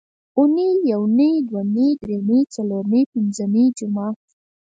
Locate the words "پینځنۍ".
3.11-3.65